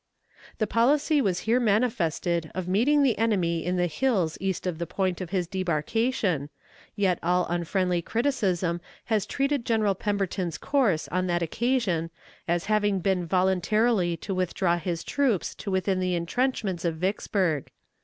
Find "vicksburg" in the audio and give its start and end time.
16.95-17.69